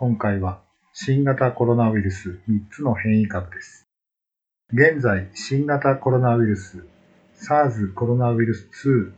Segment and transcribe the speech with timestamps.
[0.00, 0.62] 今回は、
[0.94, 3.86] 新型コロナウイルス3つの変異株です。
[4.72, 6.86] 現在、新型コロナウイルス、
[7.36, 8.66] SARS コロナウイルス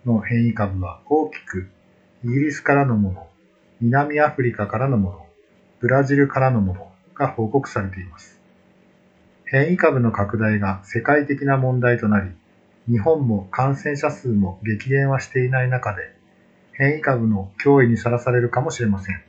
[0.04, 1.68] 2の変異株は大きく、
[2.24, 3.28] イギリスからのもの、
[3.80, 5.26] 南アフリカからのもの、
[5.78, 8.40] ブラジルからのものが報告されています。
[9.44, 12.32] 変異株の拡大が世界的な問題となり、
[12.88, 16.12] 日本も感染者数も激減はしていない中で、
[16.72, 19.22] 変異株の脅威にさらされるかもしれません。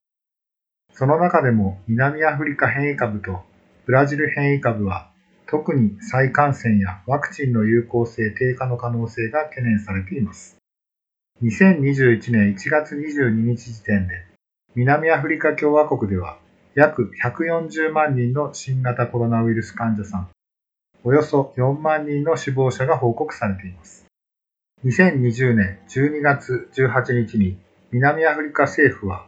[0.94, 3.44] その中でも南アフリカ変異株と
[3.86, 5.10] ブラジル変異株は、
[5.48, 10.58] 特に再感染やワクチンの有効性低下の可能性が懸念されています。
[11.42, 14.26] 2021年1月22日時点で、
[14.76, 16.38] 南アフリカ共和国では
[16.76, 20.30] 約140万人の新型コロナウイルス患者さん、
[21.04, 24.06] およそ4万人の死亡者が報告されています。
[24.86, 27.58] 2020年12月18日に
[27.92, 29.26] 南アフリカ政府は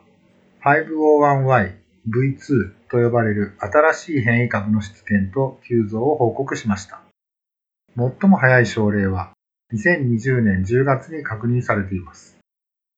[0.65, 7.01] 501Y-V2 と呼ばれる新しい変異株の出現と急増を報告しました。
[7.95, 9.33] 最も早い症例は
[9.75, 12.39] 2020年10月に確認されています。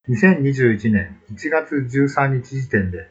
[0.08, 3.10] 2021年1月13日時点で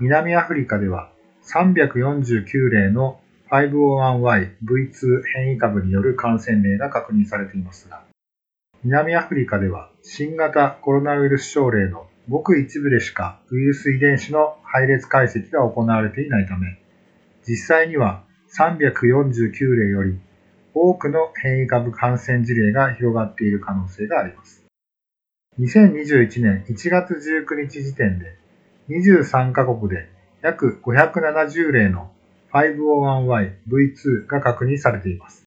[0.00, 1.12] 南アフリカでは
[1.44, 3.20] 349例の
[3.52, 8.02] 501Y-V2 変異株による感染例が確認されていますが、
[8.82, 16.78] 南アフリカでは新型コロナウイルス症例のごく一部でしかウイルス遺伝子の配列解析が行われていないため、
[17.46, 18.22] 実際には
[18.56, 20.18] 349例より
[20.74, 24.64] 多くの変異株感染事例が広がっている可能性があります。
[25.58, 28.36] 2021年1月19日時点で
[28.88, 30.08] 23カ国で
[30.40, 32.10] 約570例の
[32.52, 35.44] 501Y-V2 が確認されています。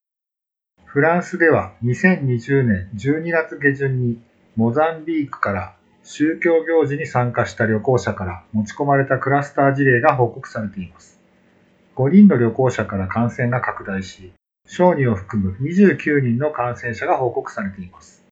[0.84, 4.20] フランスでは2020年12月下旬に
[4.54, 5.75] モザンビークから
[6.08, 11.18] 宗教行事に参加した旅行者から持ち込まれたクラスター事例が報告されています。
[11.96, 14.32] 5人の旅行者から感染が拡大し、
[14.68, 18.24] 小児を含む29人の感染者が報告されています。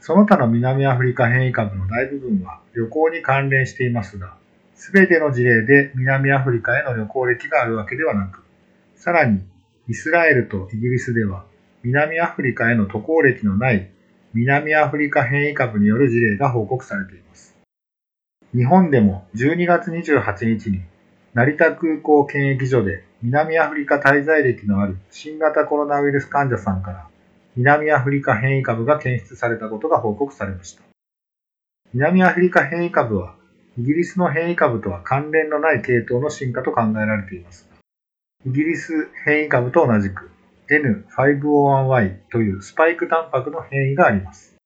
[0.00, 4.38] その他の南アフリカ変異株の大部分は旅行に関連していますが、
[4.74, 8.42] すべての事例で南アフリカへの旅行歴があるわけではなく、
[8.96, 9.42] さらに
[9.88, 11.44] イスラエルとイギリスでは
[11.82, 13.90] 南アフリカへの渡航歴のない
[14.36, 17.54] 南アフリカ変異株による事例が報告されています。
[18.52, 20.82] 日本でも12月28日に
[21.34, 27.06] 成田空港検疫所で南アフリカ滞在歴のある新型コロナウイルス患者さんから
[27.54, 30.82] 南アフリカ変異株が検出されたことが報告されました。
[31.92, 33.36] 南アフリカ変異株は
[33.78, 37.68] イギリスの変異株とは関連のない系統の進化と考えられています、
[38.44, 40.33] イギリス変異株と同じく
[40.70, 44.56] N501Y というスパイクタンパクの変異があります。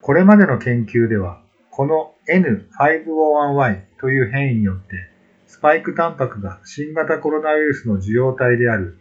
[0.00, 5.08] これまでの研究では、この N501Y という変異によって、
[5.46, 8.98] スパイクタンパクが新型コロナウイルスの受容体である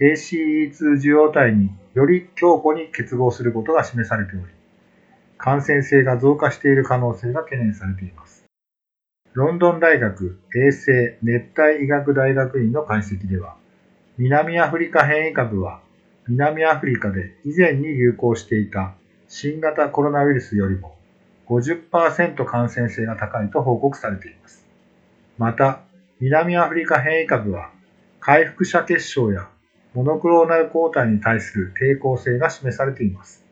[0.00, 4.46] ACE2 受容体により強固に結合することが示されており、
[5.38, 8.44] 感染性が増加している可能性が懸念されています。
[9.32, 13.56] ロンドン大学衛生熱帯医学大学院の解析では、
[14.24, 15.80] 南アフリカ変異株は
[16.28, 18.94] 南アフリカで以前に流行していた
[19.26, 20.94] 新型コロナウイルスよりも
[21.48, 24.64] 50%感染性が高いと報告されています。
[25.38, 25.80] また、
[26.20, 27.70] 南アフリカ変異株は
[28.20, 29.48] 回復者結晶や
[29.92, 33.44] モノクローナル抗体に対する抵抗性が示されています。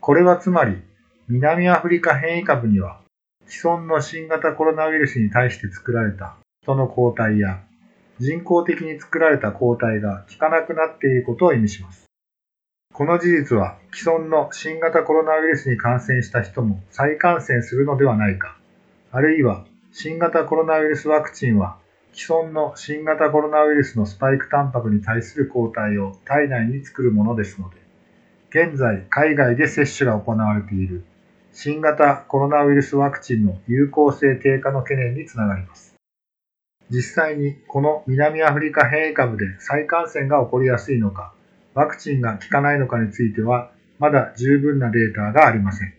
[0.00, 0.82] これはつまり、
[1.28, 2.98] 南アフリカ変異株には
[3.46, 6.34] 既存の新型コロナウイルスに対して作られた
[6.64, 7.62] 人の抗体や
[8.18, 12.06] 人工的に作られた抗体が効かなくなっていることを意味します。
[12.92, 18.58] この事実は既存の新型コロナウイルスに感染した人も再感染するのではないか、
[19.10, 21.78] あるいは新型コロナウイルスワクチンは
[22.12, 27.76] 既存の新型コロナウイルスのスパイクタンパクに対する抗体を体内に作るものですので、
[28.50, 31.04] 現在海外で接種が行われている
[31.52, 35.91] 新型コロナウイルスワクチンの有効性低下の懸念につながります。
[36.90, 41.32] 実際にこの南アフリカ変異株で再感染が起こりやすいのか、
[41.74, 45.94] ワクチンが効かないのかについては、まだ十分なデータがありません。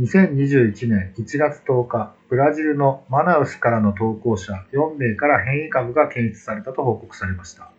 [0.00, 7.70] 2021年1月10日、ブラジルのマナウスからの投稿者4名から変異株が検出されたと報告されました。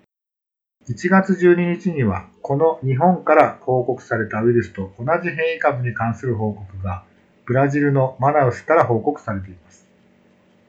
[0.88, 7.04] 1月12日には、この日本から報告されたウイルスと同じ変異株に関する報告が、
[7.46, 9.81] ブラジルのマナウスから報告されています。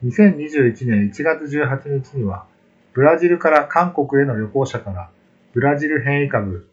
[0.05, 2.47] 2021年1月18日には、
[2.93, 5.11] ブラジルから韓国への旅行者から、
[5.53, 6.69] ブラジル変異株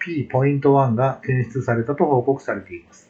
[0.00, 3.08] P.1 が検出されたと報告されています。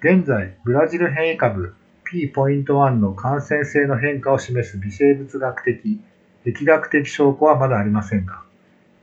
[0.00, 1.74] 現在、ブラジル変異株
[2.04, 6.00] P.1 の感染性の変化を示す微生物学的、
[6.46, 8.40] 疫学的証拠はまだありませんが、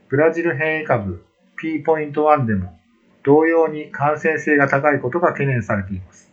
[0.09, 1.25] ブラジル変異株
[1.57, 2.79] P.1 でも
[3.25, 6.31] 同様に感染性が高いことが懸念されています。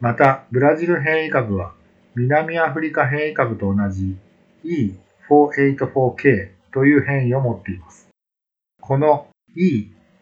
[0.00, 1.74] また、ブラジル変異株は
[2.14, 4.16] 南アフリカ変異株と同じ
[4.64, 4.94] E
[5.28, 8.08] 484K という変異を持っています。
[8.80, 9.28] この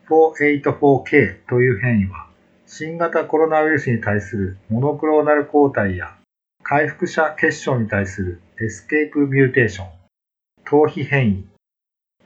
[0.09, 2.29] E484K という変異は、
[2.77, 6.17] 新型コロナウイルスに対するモノクローナル抗体や
[6.65, 9.87] 回復者血漿に対する escape mutation、
[10.67, 11.47] 逃避変異、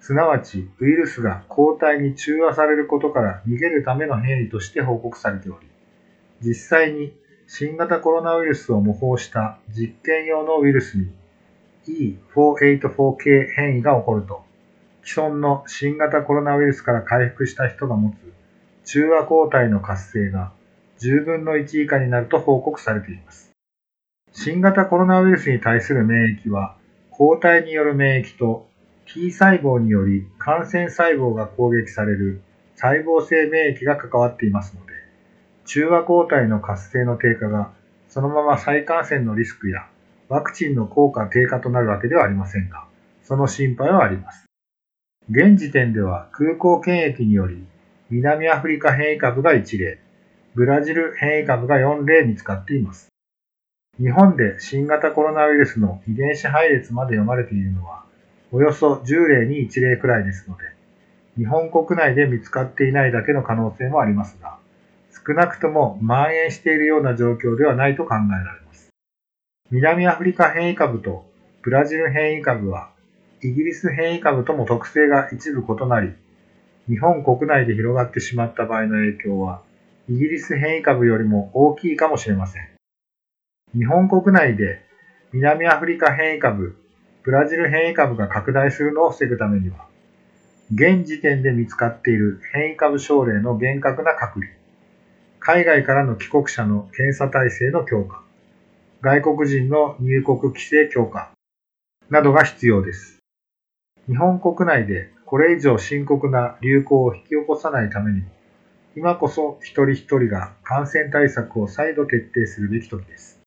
[0.00, 5.66] すなわちウイルスが抗体に中和されることから逃げるための変異として報告されており、
[6.40, 7.12] 実際に
[7.46, 11.12] 新型コロナウイルスを模倣した実験用のウイルスに
[12.34, 14.40] E484K 変異が起こると、
[15.04, 18.27] 既存の新型コロナウイルスから回復した人が持つ
[18.90, 20.50] 中和抗体の活性が
[21.00, 23.50] 10分の1以下になると報告されています。
[24.32, 26.74] 新型コロナウイルスに対する免疫は、
[27.10, 28.66] 抗体による免疫と
[29.04, 32.40] T 細胞により感染細胞が攻撃される
[32.76, 34.92] 細胞性免疫が関わっていますので、
[35.66, 37.70] 中和抗体の活性の低下が
[38.08, 39.86] そのまま再感染のリスクや
[40.30, 42.86] ワクチンの効果低下となるわけではありませんが、
[43.22, 44.46] その心配はあります。
[45.30, 47.62] 現時点では空港検疫により、
[48.10, 49.98] 南アフリカ変異株が1例、
[50.54, 53.08] ブラジル変異株が4例見つかっています。
[54.00, 58.04] 日本で新型コロナウイルスの遺伝子配列まで読まれているのは、
[58.50, 60.64] およそ10例に1例くらいですので、
[61.36, 64.56] 日本国内で見つかっていないだけの可能性もありますが、
[65.26, 68.88] 少なくとも蔓延しているような状況ではないと考えられます。
[69.70, 71.26] 南アフリカ変異株と
[71.60, 72.88] ブラジル変異株は、
[73.42, 76.14] イギリス変異株とも特性が一部異なり、
[76.88, 79.62] 日本国内で広がってしまった場合の影響は、
[80.08, 82.68] イギリス変異株よりも大きいかもしれません。
[83.74, 84.80] 日本国内で
[85.32, 86.78] 南アフリカ変異株、
[87.24, 89.86] ブラジル変異株が拡大するのを防ぐためには、
[90.72, 94.52] 現時点で見つかっている変異株症例の厳格な隔離、
[95.40, 98.22] 海外からの帰国者の検査体制の強化、
[99.02, 101.32] 外国人の入国規制強化
[102.08, 103.18] などが必要です。
[104.06, 108.28] 日本国内でこれ以上深刻な流行を引き起こさないためにも、
[108.96, 113.38] 今こそ一人一人が感染対策を再度徹底するべき時です。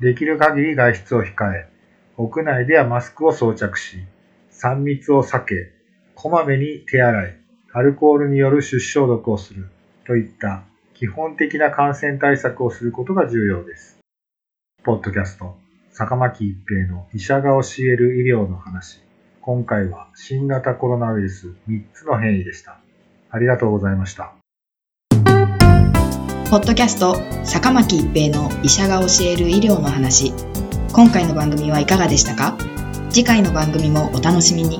[0.00, 1.68] できる限り外出を控え、
[2.16, 3.98] 屋内ではマスクを装着し、
[4.50, 5.72] 3密を避け、
[6.14, 7.36] こまめに手洗い、
[7.74, 9.68] アルコールによる手指消毒をする
[10.06, 10.62] といった
[10.94, 13.98] 基本的な感染対策をすることが重要です。
[14.84, 15.54] ポッドキャスト、
[15.90, 19.06] 坂巻一平の医者が教える医療の話。
[19.40, 22.78] 今回は新型コロナウイルス3つの変異でした。
[23.30, 24.34] ありがとうございました。
[26.50, 30.32] ポッドキャスト、坂巻一平の医者が教える医療の話。
[30.92, 32.56] 今回の番組はいかがでしたか？
[33.10, 34.78] 次回の番組もお楽しみに。